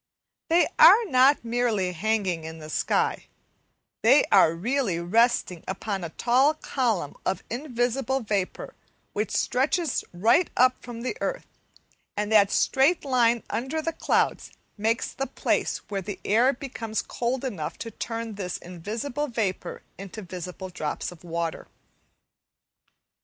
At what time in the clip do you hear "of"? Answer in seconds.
7.23-7.43, 21.11-21.23